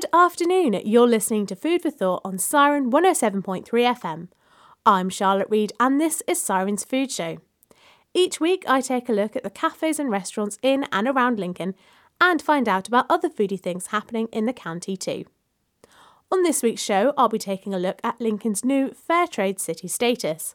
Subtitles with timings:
[0.00, 0.80] Good afternoon.
[0.86, 4.28] You're listening to Food for Thought on Siren 107.3 FM.
[4.86, 7.36] I'm Charlotte Reed, and this is Siren's Food Show.
[8.14, 11.74] Each week, I take a look at the cafes and restaurants in and around Lincoln
[12.18, 15.26] and find out about other foodie things happening in the county too.
[16.32, 19.86] On this week's show, I'll be taking a look at Lincoln's new Fair Trade City
[19.86, 20.54] status.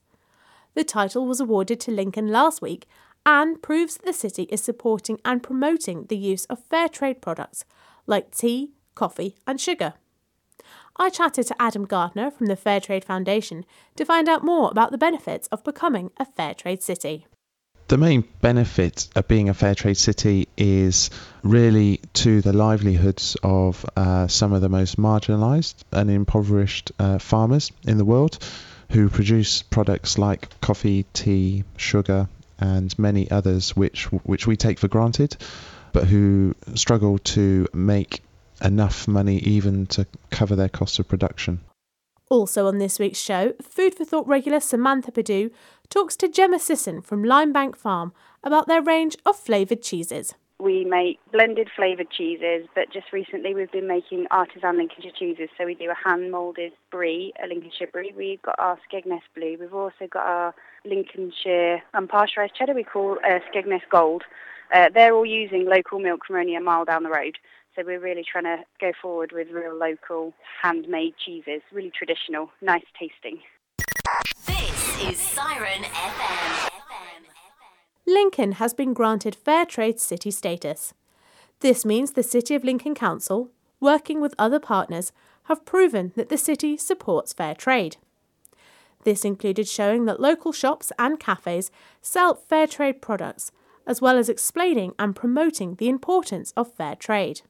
[0.74, 2.88] The title was awarded to Lincoln last week
[3.28, 7.64] and proves that the city is supporting and promoting the use of fair trade products
[8.08, 9.94] like tea, coffee, and sugar.
[10.98, 13.66] I chatted to Adam Gardner from the Fairtrade Foundation
[13.98, 17.28] to find out more about the benefits of becoming a fair trade city.
[17.88, 21.12] The main benefit of being a fair trade city is
[21.44, 27.72] really to the livelihoods of uh, some of the most marginalised and impoverished uh, farmers
[27.84, 28.40] in the world
[28.90, 34.88] who produce products like coffee, tea, sugar, and many others which which we take for
[34.88, 35.36] granted,
[35.92, 38.22] but who struggle to make
[38.62, 41.60] enough money even to cover their cost of production.
[42.30, 45.52] Also on this week's show, Food for Thought regular Samantha Pidoux
[45.90, 50.34] talks to Gemma Sisson from Limebank Farm about their range of flavoured cheeses.
[50.58, 55.50] We make blended flavoured cheeses, but just recently we've been making artisan Lincolnshire cheeses.
[55.58, 58.14] So we do a hand moulded brie, a Lincolnshire brie.
[58.16, 59.58] We've got our Skegness Blue.
[59.60, 64.24] We've also got our Lincolnshire unpasteurised cheddar we call uh, Skegness Gold.
[64.74, 67.38] Uh, they're all using local milk from only a mile down the road.
[67.76, 72.86] So we're really trying to go forward with real local handmade cheeses, really traditional, nice
[72.98, 73.40] tasting.
[74.48, 76.70] This is Siren FM.
[78.08, 80.94] Lincoln has been granted Fair Trade City status.
[81.60, 83.50] This means the City of Lincoln Council,
[83.82, 85.12] working with other partners,
[85.46, 87.98] have proven that the city supports fair trade.
[89.04, 93.52] This included showing that local shops and cafes sell fair trade products,
[93.86, 97.42] as well as explaining and promoting the importance of fair trade.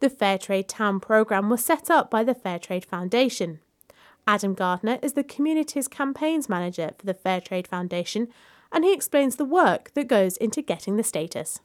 [0.00, 3.60] The Fairtrade Town programme was set up by the Fairtrade Foundation.
[4.26, 8.28] Adam Gardner is the community's Campaigns Manager for the Fairtrade Foundation,
[8.72, 11.60] and he explains the work that goes into getting the status.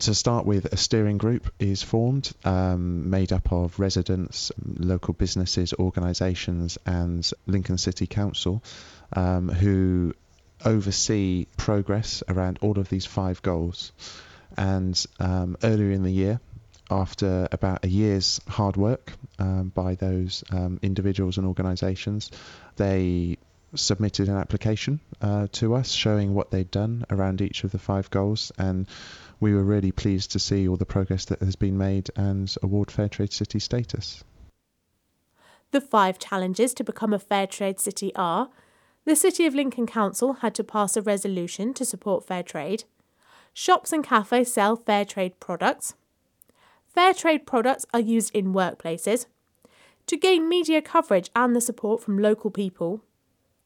[0.00, 5.74] To start with, a steering group is formed, um, made up of residents, local businesses,
[5.74, 8.62] organisations, and Lincoln City Council,
[9.14, 10.14] um, who
[10.64, 13.92] oversee progress around all of these five goals.
[14.56, 16.40] And um, earlier in the year,
[16.90, 22.30] after about a year's hard work um, by those um, individuals and organisations,
[22.76, 23.38] they
[23.74, 28.10] submitted an application uh, to us showing what they'd done around each of the five
[28.10, 28.86] goals, and
[29.40, 32.90] we were really pleased to see all the progress that has been made and award
[32.90, 34.24] Fair Trade City status.
[35.70, 38.48] The five challenges to become a fair trade city are
[39.04, 42.84] the City of Lincoln Council had to pass a resolution to support fair trade.
[43.52, 45.94] Shops and cafes sell fair trade products.
[46.88, 49.26] Fair trade products are used in workplaces.
[50.06, 53.02] To gain media coverage and the support from local people.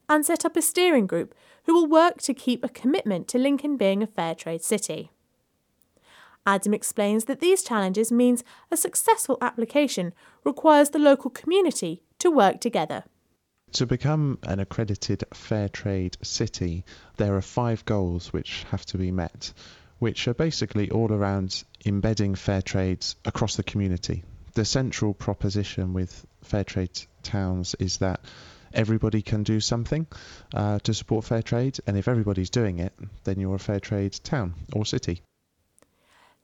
[0.09, 1.33] And set up a steering group
[1.63, 5.09] who will work to keep a commitment to Lincoln being a fair trade city.
[6.45, 10.13] Adam explains that these challenges means a successful application
[10.43, 13.05] requires the local community to work together.
[13.73, 16.83] To become an accredited fair trade city,
[17.17, 19.53] there are five goals which have to be met,
[20.03, 24.21] which are basically all around embedding fair trades across the community.
[24.53, 26.91] The central proposition with fair trade
[27.23, 28.19] towns is that
[28.73, 30.05] everybody can do something
[30.53, 32.91] uh, to support fair trade, and if everybody's doing it,
[33.23, 35.21] then you're a fair trade town or city.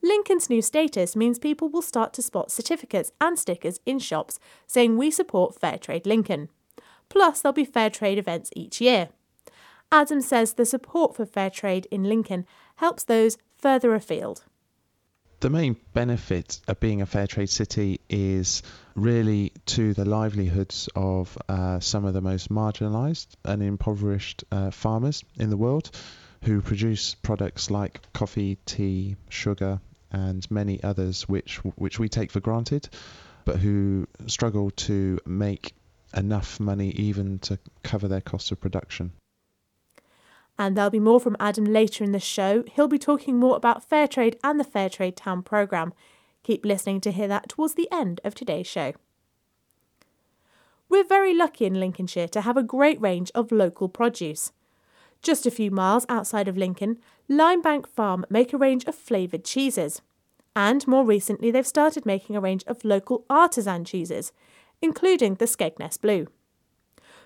[0.02, 4.98] Lincoln's new status means people will start to spot certificates and stickers in shops saying
[4.98, 6.48] we support Fair Trade Lincoln.
[7.10, 9.10] Plus, there'll be fair trade events each year.
[9.92, 14.44] Adam says the support for fair trade in Lincoln helps those further afield.
[15.42, 18.62] The main benefit of being a fair trade city is
[18.96, 25.24] really to the livelihoods of uh, some of the most marginalised and impoverished uh, farmers
[25.38, 25.92] in the world
[26.44, 29.80] who produce products like coffee, tea, sugar,
[30.12, 32.90] and many others which which we take for granted,
[33.46, 35.74] but who struggle to make
[36.16, 39.12] enough money even to cover their cost of production.
[40.60, 42.66] And there'll be more from Adam later in the show.
[42.76, 45.94] He'll be talking more about fair trade and the Fair Trade Town programme.
[46.44, 48.92] Keep listening to hear that towards the end of today's show.
[50.90, 54.52] We're very lucky in Lincolnshire to have a great range of local produce.
[55.22, 60.02] Just a few miles outside of Lincoln, Limebank Farm make a range of flavoured cheeses.
[60.58, 64.34] And more recently, they've started making a range of local artisan cheeses,
[64.82, 66.28] including the Skegness Blue.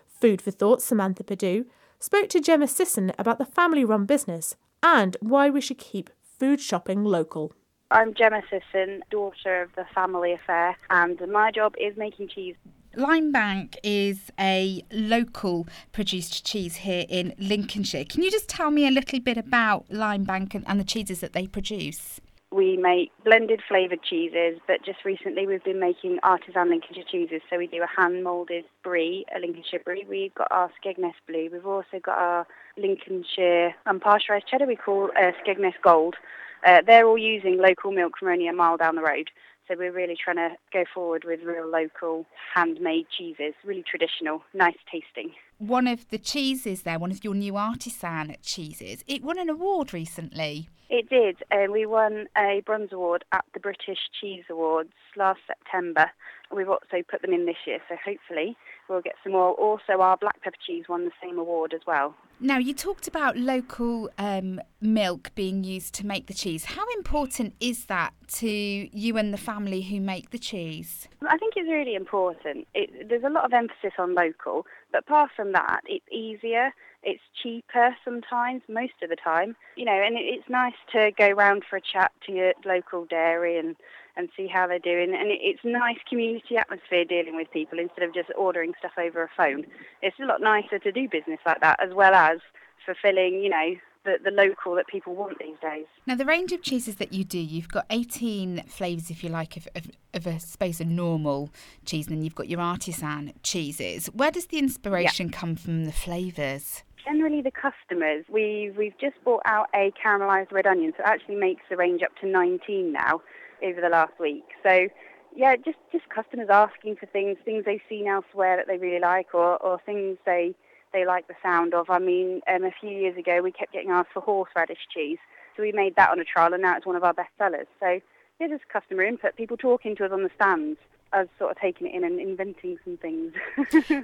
[0.06, 1.66] Food for Thought Samantha Pidoux
[2.04, 6.60] spoke to Gemma Sisson about the family run business and why we should keep food
[6.60, 7.54] shopping local.
[7.92, 12.56] I'm Gemma Sisson, daughter of the family affair, and my job is making cheese.
[12.98, 18.04] Limebank is a local produced cheese here in Lincolnshire.
[18.04, 21.32] Can you just tell me a little bit about Limebank and, and the cheeses that
[21.32, 22.20] they produce?
[22.54, 27.42] We make blended flavoured cheeses, but just recently we've been making artisan Lincolnshire cheeses.
[27.50, 30.06] So we do a hand moulded brie, a Lincolnshire brie.
[30.08, 31.50] We've got our Skegness Blue.
[31.52, 32.48] We've also got our
[32.78, 36.16] Lincolnshire unpasteurised cheddar we call uh, Skegness Gold.
[36.64, 39.32] Uh, they're all using local milk from only a mile down the road.
[39.68, 44.76] So we're really trying to go forward with real local handmade cheeses, really traditional, nice
[44.92, 45.34] tasting.
[45.58, 49.94] One of the cheeses there, one of your new artisan cheeses, it won an award
[49.94, 50.68] recently.
[50.90, 51.38] It did.
[51.72, 56.12] We won a bronze award at the British Cheese Awards last September.
[56.54, 58.58] We've also put them in this year, so hopefully
[58.90, 59.54] we'll get some more.
[59.54, 62.16] Also, our black pepper cheese won the same award as well.
[62.40, 66.66] Now, you talked about local um, milk being used to make the cheese.
[66.66, 71.08] How important is that to you and the family who make the cheese?
[71.28, 72.68] I think it's really important.
[72.74, 76.72] It, there's a lot of emphasis on local, but apart from that, it's easier
[77.04, 81.64] it's cheaper sometimes, most of the time, you know, and it's nice to go round
[81.70, 83.76] for a chat to your local dairy and,
[84.16, 85.16] and see how they're doing.
[85.16, 89.30] And it's nice community atmosphere dealing with people instead of just ordering stuff over a
[89.36, 89.66] phone.
[90.02, 92.40] It's a lot nicer to do business like that as well as
[92.86, 93.76] fulfilling, you know,
[94.06, 95.86] the, the local that people want these days.
[96.06, 99.56] Now, the range of cheeses that you do, you've got 18 flavours, if you like,
[99.56, 101.50] of, of, of a space of normal
[101.86, 104.08] cheese, and then you've got your artisan cheeses.
[104.08, 105.38] Where does the inspiration yeah.
[105.38, 106.84] come from the flavours?
[107.06, 108.24] generally the customers.
[108.30, 112.02] We've, we've just brought out a caramelised red onion, so it actually makes the range
[112.02, 113.22] up to 19 now
[113.64, 114.46] over the last week.
[114.62, 114.88] So,
[115.36, 119.34] yeah, just, just customers asking for things, things they've seen elsewhere that they really like
[119.34, 120.54] or, or things they,
[120.92, 121.90] they like the sound of.
[121.90, 125.18] I mean, um, a few years ago we kept getting asked for horseradish cheese,
[125.56, 127.68] so we made that on a trial and now it's one of our best sellers.
[127.80, 128.00] So,
[128.40, 130.78] yeah, just customer input, people talking to us on the stands
[131.14, 133.34] us sort of taking it in and inventing some things.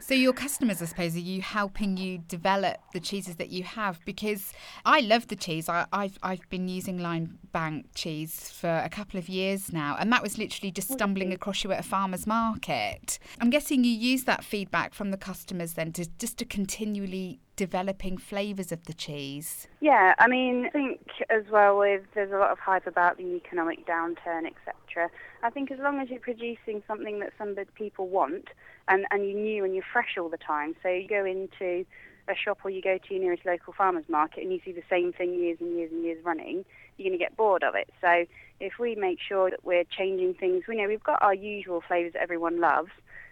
[0.03, 3.99] so your customers, I suppose, are you helping you develop the cheeses that you have?
[4.05, 4.53] Because
[4.85, 5.67] I love the cheese.
[5.67, 10.11] I, have I've been using Lime Bank cheese for a couple of years now, and
[10.11, 13.19] that was literally just stumbling across you at a farmer's market.
[13.41, 18.17] I'm guessing you use that feedback from the customers then to just to continually developing
[18.17, 19.67] flavours of the cheese?
[19.81, 23.35] Yeah, I mean, I think as well with there's a lot of hype about the
[23.35, 25.09] economic downturn, etc.
[25.43, 28.47] I think as long as you're producing something that some people want
[28.87, 31.85] and, and you're new and you're fresh all the time, so you go into
[32.29, 34.83] a shop or you go to your nearest local farmer's market and you see the
[34.89, 36.63] same thing years and years and years running,
[36.95, 37.89] you're going to get bored of it.
[37.99, 38.25] So
[38.61, 42.13] if we make sure that we're changing things, we know we've got our usual flavours
[42.13, 42.91] that everyone loves,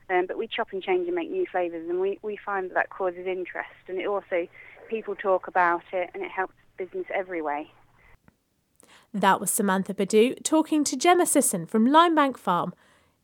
[0.09, 2.75] um, but we chop and change and make new flavours, and we, we find that,
[2.75, 4.47] that causes interest, and it also
[4.89, 7.71] people talk about it, and it helps business every way.
[9.13, 12.73] That was Samantha Pidoux talking to Gemma Sisson from Limebank Farm.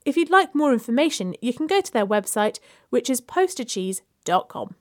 [0.05, 2.59] If you'd like more information, you can go to their website,
[2.89, 4.75] which is postercheese.com.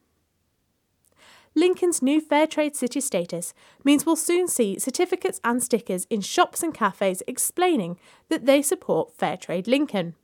[1.55, 3.53] Lincoln's new Fairtrade City status
[3.85, 7.99] means we'll soon see certificates and stickers in shops and cafes explaining
[8.31, 10.15] that they support Fairtrade Lincoln.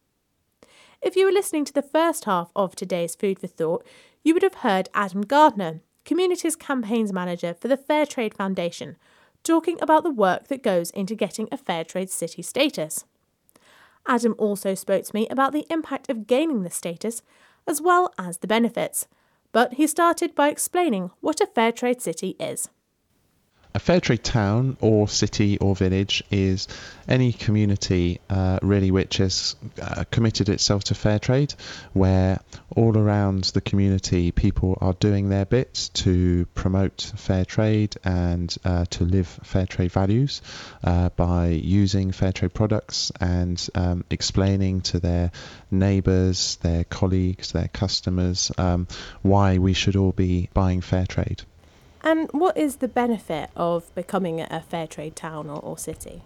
[1.01, 3.87] If you were listening to the first half of today's Food for Thought,
[4.25, 8.97] you would have heard Adam Gardner, Communities Campaigns Manager for the Fairtrade Foundation,
[9.45, 13.05] talking about the work that goes into getting a Fairtrade City status.
[14.09, 17.23] Adam also spoke to me about the impact of gaining the status,
[17.65, 19.07] as well as the benefits,
[19.53, 22.71] but he started by explaining what a Fairtrade City is.
[23.75, 26.69] A fair trade town or city or village is
[27.07, 31.53] any community uh, really which has uh, committed itself to fair trade,
[31.93, 32.41] where
[32.75, 38.87] all around the community people are doing their bit to promote fair trade and uh,
[38.87, 40.41] to live fair trade values
[40.83, 45.31] uh, by using fair trade products and um, explaining to their
[45.71, 48.89] neighbours, their colleagues, their customers um,
[49.21, 51.43] why we should all be buying fair trade.
[52.03, 56.23] And what is the benefit of becoming a fair trade town or, or city?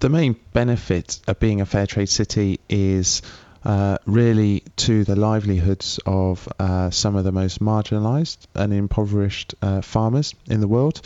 [0.00, 3.22] The main benefit of being a fair trade city is
[3.64, 9.80] uh, really to the livelihoods of uh, some of the most marginalised and impoverished uh,
[9.82, 11.02] farmers in the world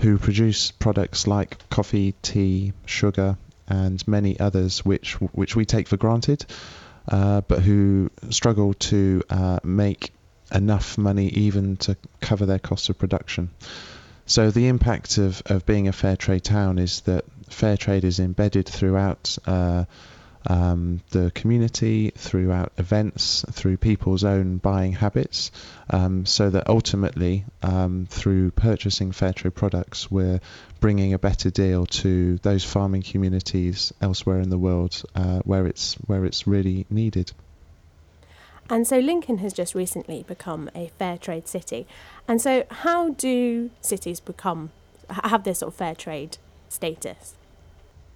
[0.00, 3.36] who produce products like coffee, tea, sugar,
[3.68, 6.44] and many others which which we take for granted,
[7.08, 10.12] uh, but who struggle to uh, make
[10.52, 13.50] enough money even to cover their cost of production.
[14.26, 18.20] So the impact of, of being a fair trade town is that fair trade is
[18.20, 19.84] embedded throughout uh,
[20.46, 25.50] um, the community, throughout events, through people's own buying habits,
[25.90, 30.40] um, so that ultimately, um, through purchasing fair trade products, we're
[30.80, 35.94] bringing a better deal to those farming communities elsewhere in the world uh, where it's
[36.06, 37.32] where it's really needed.
[38.70, 41.86] And so Lincoln has just recently become a fair trade city.
[42.26, 44.70] And so, how do cities become
[45.08, 47.34] have this sort of fair trade status?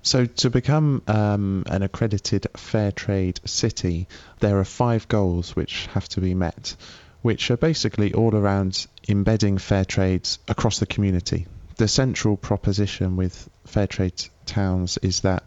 [0.02, 4.08] So, to become um, an accredited fair trade city,
[4.40, 6.76] there are five goals which have to be met,
[7.20, 11.46] which are basically all around embedding fair trades across the community.
[11.76, 15.42] The central proposition with fair trade towns is that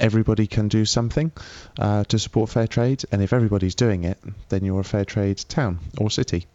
[0.00, 1.32] everybody can do something
[1.78, 5.38] uh, to support fair trade, and if everybody's doing it, then you're a fair trade
[5.48, 6.46] town or city.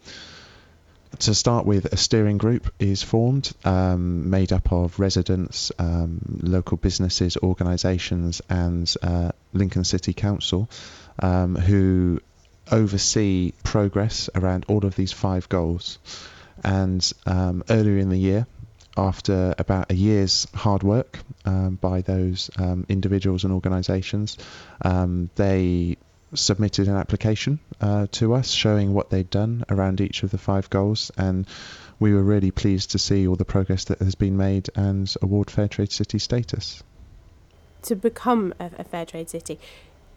[1.20, 6.76] To start with, a steering group is formed, um, made up of residents, um, local
[6.76, 10.70] businesses, organisations, and uh, Lincoln City Council,
[11.20, 12.20] um, who
[12.70, 16.00] oversee progress around all of these five goals.
[16.64, 18.48] And um, earlier in the year,
[18.98, 24.38] after about a year's hard work um, by those um, individuals and organisations,
[24.82, 25.98] um, they
[26.34, 30.70] submitted an application uh, to us showing what they'd done around each of the five
[30.70, 31.46] goals, and
[32.00, 35.50] we were really pleased to see all the progress that has been made and award
[35.50, 36.84] Fair Trade City status.
[37.84, 39.60] To become a, a fair trade city,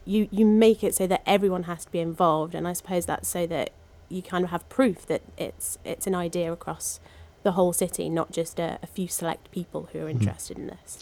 [0.05, 3.29] you you make it so that everyone has to be involved, and I suppose that's
[3.29, 3.71] so that
[4.09, 6.99] you kind of have proof that it's it's an idea across
[7.43, 10.19] the whole city, not just a, a few select people who are hmm.
[10.19, 10.61] interested mm.
[10.61, 10.99] in this.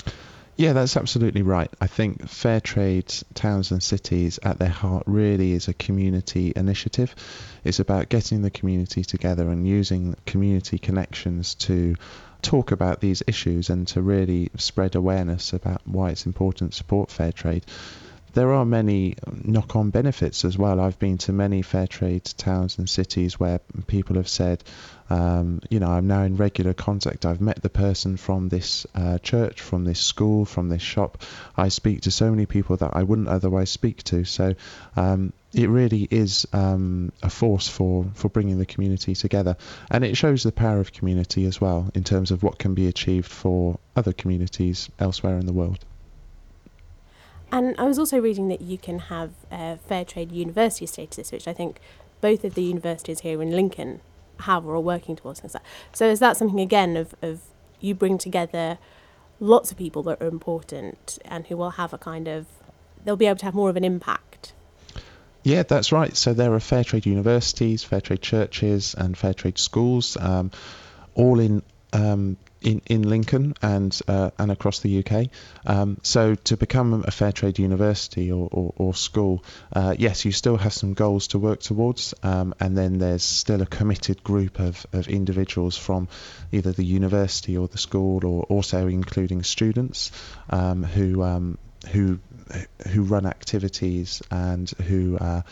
[0.56, 1.70] Yeah, that's absolutely right.
[1.82, 7.14] I think fair trade towns and cities at their heart really is a community initiative.
[7.62, 11.96] It's about getting the community together and using community connections to
[12.40, 17.10] talk about these issues and to really spread awareness about why it's important to support
[17.10, 17.66] fair trade
[18.36, 20.78] there are many knock on benefits as well.
[20.78, 24.62] I've been to many fair trade towns and cities where people have said,
[25.08, 27.24] um, you know, I'm now in regular contact.
[27.24, 31.22] I've met the person from this uh, church, from this school, from this shop.
[31.56, 34.24] I speak to so many people that I wouldn't otherwise speak to.
[34.24, 34.54] So
[34.96, 39.56] um, it really is um, a force for, for bringing the community together.
[39.90, 42.86] And it shows the power of community as well in terms of what can be
[42.86, 45.86] achieved for other communities elsewhere in the world.
[47.52, 51.46] And I was also reading that you can have a fair trade university status, which
[51.46, 51.80] I think
[52.20, 54.00] both of the universities here in Lincoln
[54.40, 55.42] have or are working towards.
[55.42, 55.62] Like
[55.92, 57.40] So is that something again of, of
[57.80, 58.78] you bring together
[59.38, 62.46] lots of people that are important and who will have a kind of
[63.04, 64.52] they'll be able to have more of an impact.
[65.44, 66.16] Yeah, that's right.
[66.16, 70.50] So there are fair trade universities, fair trade churches, and fair trade schools, um,
[71.14, 71.62] all in
[71.92, 75.28] um, in, in Lincoln and uh, and across the UK.
[75.64, 80.32] Um, so to become a fair trade university or, or, or school, uh, yes, you
[80.32, 84.58] still have some goals to work towards, um, and then there's still a committed group
[84.58, 86.08] of, of individuals from
[86.50, 90.10] either the university or the school, or also including students
[90.50, 91.58] um, who um,
[91.92, 92.18] who
[92.88, 95.42] who run activities and who uh,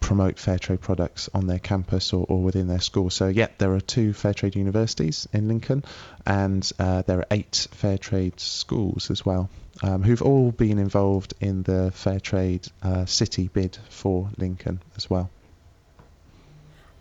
[0.00, 3.10] promote fair trade products on their campus or, or within their school.
[3.10, 5.84] So, yeah, there are two fair trade universities in Lincoln,
[6.26, 9.50] and uh, there are eight fair trade schools as well,
[9.82, 15.10] um, who've all been involved in the fair trade uh, city bid for Lincoln as
[15.10, 15.30] well.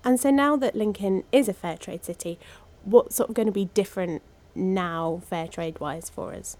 [0.03, 2.39] And so, now that Lincoln is a fair trade city,
[2.83, 4.21] what's sort of going to be different
[4.55, 6.57] now, fair trade wise, for us?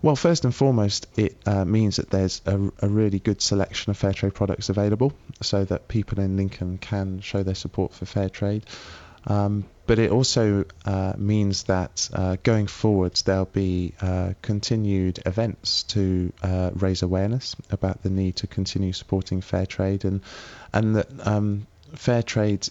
[0.00, 3.96] Well, first and foremost, it uh, means that there's a, a, really good selection of
[3.96, 5.12] fair trade products available
[5.42, 8.64] so that people in Lincoln can show their support for fair trade.
[9.26, 15.82] Um, but it also uh, means that uh, going forwards there'll be uh, continued events
[15.84, 20.20] to uh, raise awareness about the need to continue supporting fair trade and
[20.72, 22.68] and that um, fair trade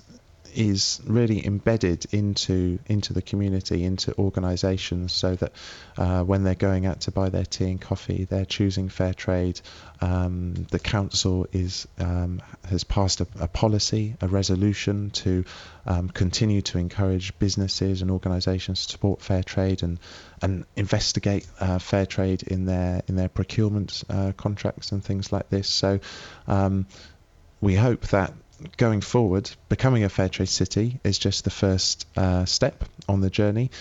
[0.58, 5.52] is really embedded into into the community, into organisations, so that
[5.98, 9.62] uh, when they're going out to buy their tea and coffee, they're choosing fair trade.
[10.02, 15.46] Um, the council is um, has passed a, a, policy, a resolution to
[15.86, 20.00] um, continue to encourage businesses and organisations to support fair trade and
[20.42, 25.50] and investigate uh, fair trade in their in their procurement uh, contracts and things like
[25.50, 25.68] this.
[25.68, 26.00] So
[26.48, 26.88] um,
[27.62, 28.34] we hope that
[28.78, 33.30] going forward, becoming a fair trade city is just the first uh, step on the
[33.30, 33.72] journey,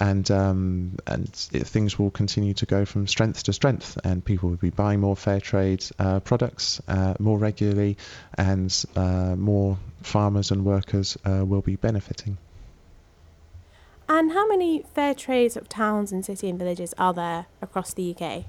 [0.00, 4.50] and um, and it, things will continue to go from strength to strength, and people
[4.50, 7.96] will be buying more fair trade uh, products uh, more regularly,
[8.36, 12.38] and uh, more farmers and workers uh, will be benefiting.
[14.08, 18.14] And how many fair trade of towns and city and villages are there across the
[18.14, 18.44] UK?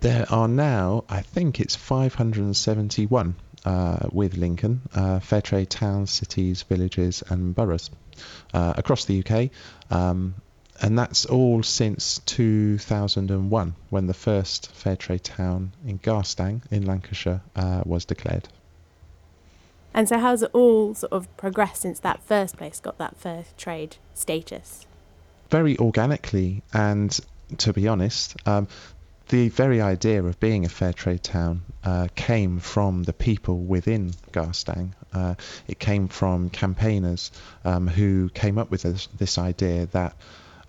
[0.00, 6.62] There are now, I think it's 571 uh, with Lincoln, uh, fair trade towns, cities,
[6.62, 7.90] villages, and boroughs
[8.52, 9.50] uh, across the UK.
[9.90, 10.34] Um,
[10.82, 17.42] and that's all since 2001 when the first fair trade town in Garstang in Lancashire
[17.54, 18.48] uh, was declared.
[19.92, 23.44] And so, how's it all sort of progressed since that first place got that fair
[23.58, 24.86] trade status?
[25.50, 27.18] Very organically, and
[27.58, 28.68] to be honest, um,
[29.30, 34.10] the very idea of being a fair trade town uh, came from the people within
[34.32, 34.92] Garstang.
[35.12, 35.34] Uh,
[35.68, 37.30] it came from campaigners
[37.64, 40.16] um, who came up with this, this idea that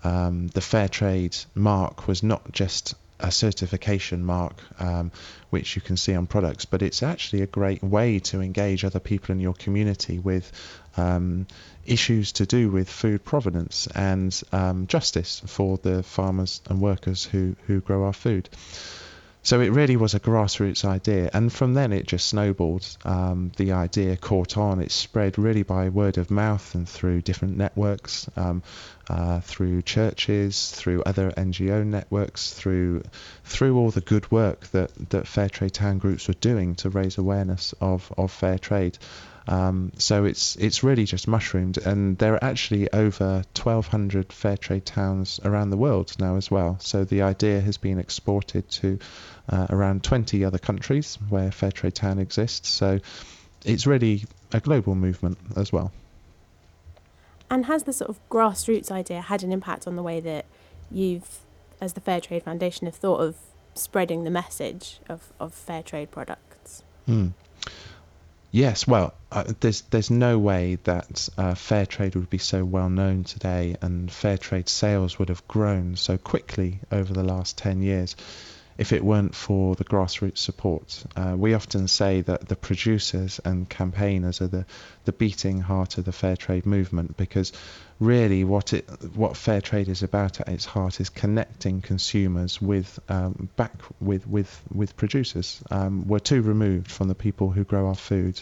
[0.04, 5.12] um, the fair trade mark was not just a certification mark um,
[5.50, 9.00] which you can see on products, but it's actually a great way to engage other
[9.00, 10.50] people in your community with
[10.96, 11.46] um,
[11.86, 17.56] issues to do with food provenance and um, justice for the farmers and workers who,
[17.66, 18.48] who grow our food.
[19.44, 22.86] So it really was a grassroots idea, and from then it just snowballed.
[23.04, 24.80] Um, the idea caught on.
[24.80, 28.62] It spread really by word of mouth and through different networks, um,
[29.08, 33.02] uh, through churches, through other NGO networks, through
[33.42, 37.18] through all the good work that that fair trade town groups were doing to raise
[37.18, 38.96] awareness of of fair trade.
[39.48, 44.86] Um, so it's it's really just mushroomed, and there are actually over 1,200 fair trade
[44.86, 46.78] towns around the world now as well.
[46.80, 48.98] So the idea has been exported to
[49.48, 52.68] uh, around 20 other countries where fair trade town exists.
[52.68, 53.00] So
[53.64, 55.92] it's really a global movement as well.
[57.50, 60.46] And has the sort of grassroots idea had an impact on the way that
[60.90, 61.40] you've,
[61.80, 63.36] as the Fairtrade Foundation, have thought of
[63.74, 66.82] spreading the message of, of fair trade products?
[67.06, 67.32] Mm.
[68.54, 72.90] Yes, well, uh, there's there's no way that uh, fair trade would be so well
[72.90, 77.80] known today, and fair trade sales would have grown so quickly over the last ten
[77.80, 78.14] years
[78.78, 81.04] if it weren't for the grassroots support.
[81.16, 84.66] Uh, we often say that the producers and campaigners are the,
[85.04, 87.52] the beating heart of the fair trade movement because
[88.00, 92.98] really what it what fair trade is about at its heart is connecting consumers with
[93.08, 95.62] um, back with with with producers.
[95.70, 98.40] Um, we're too removed from the people who grow our food,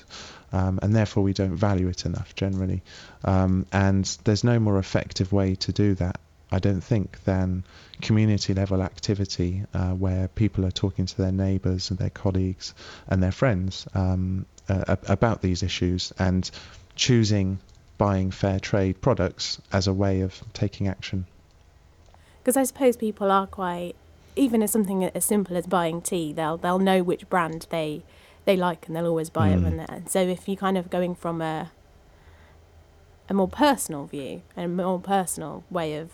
[0.52, 2.82] um, and therefore we don't value it enough generally.
[3.24, 6.20] Um, and there's no more effective way to do that
[6.52, 7.64] I don't think, than
[8.00, 12.74] community level activity uh, where people are talking to their neighbours and their colleagues
[13.08, 16.50] and their friends um, uh, about these issues and
[16.96, 17.58] choosing
[17.98, 21.26] buying fair trade products as a way of taking action.
[22.42, 23.94] Because I suppose people are quite,
[24.36, 28.02] even as something as simple as buying tea, they'll they'll know which brand they
[28.46, 29.80] they like and they'll always buy mm.
[29.80, 29.90] it.
[29.90, 31.70] And so if you're kind of going from a
[33.28, 36.10] a more personal view and a more personal way of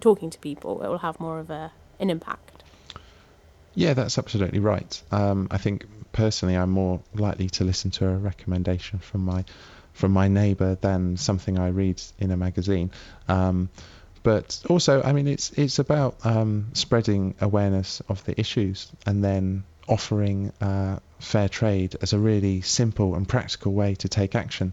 [0.00, 2.64] talking to people, it will have more of a an impact.
[3.74, 5.02] Yeah, that's absolutely right.
[5.12, 9.44] Um, I think personally, I'm more likely to listen to a recommendation from my
[9.92, 12.90] from my neighbour than something I read in a magazine.
[13.28, 13.68] Um,
[14.22, 19.64] but also, I mean, it's it's about um, spreading awareness of the issues and then
[19.88, 24.72] offering uh, fair trade as a really simple and practical way to take action.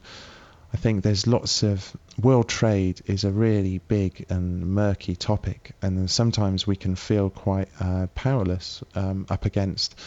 [0.73, 6.09] I think there's lots of world trade is a really big and murky topic, and
[6.09, 9.97] sometimes we can feel quite uh, powerless um, up against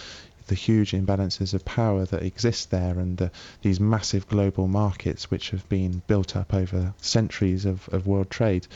[0.49, 3.31] the huge imbalances of power that exist there and the,
[3.63, 8.67] these massive global markets which have been built up over centuries of, of world trade.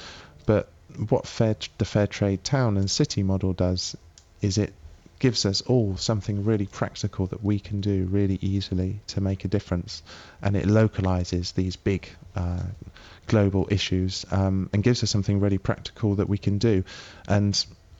[0.46, 0.70] But
[1.08, 3.96] what fair, the fair trade town and city model does
[4.40, 4.72] is it
[5.24, 9.48] gives us all something really practical that we can do really easily to make a
[9.48, 10.02] difference.
[10.42, 12.64] And it localizes these big uh,
[13.26, 16.84] global issues um, and gives us something really practical that we can do.
[17.26, 17.54] And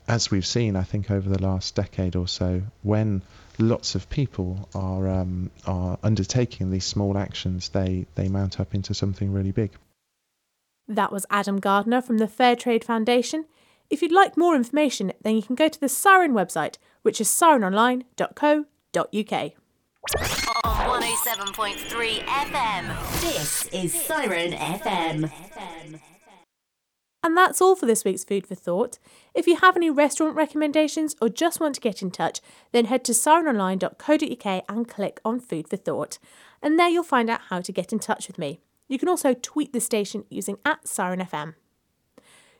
[0.07, 3.23] as we've seen, I think over the last decade or so, when
[3.57, 8.93] lots of people are um, are undertaking these small actions, they they mount up into
[8.93, 9.71] something really big.
[10.87, 13.45] That was Adam Gardner from the Fairtrade Foundation.
[13.89, 17.27] If you'd like more information, then you can go to the Siren website, which is
[17.27, 19.51] sirenonline.co.uk.
[20.63, 25.31] On 107.3 FM, this is Siren FM.
[27.23, 28.99] And that's all for this week's Food for Thought.
[29.33, 32.39] If you have any restaurant recommendations or just want to get in touch,
[32.71, 36.19] then head to sirenonline.co.uk and click on Food for Thought.
[36.61, 38.59] And there you'll find out how to get in touch with me.
[38.87, 41.55] You can also tweet the station using at Siren FM.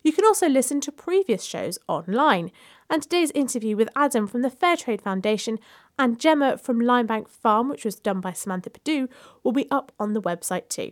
[0.06, 2.52] You can also listen to previous shows online,
[2.92, 5.58] and today's interview with Adam from the Fairtrade Foundation
[5.98, 9.10] and Gemma from Limebank Farm, which was done by Samantha Pidoux,
[9.44, 10.92] will be up on the website too.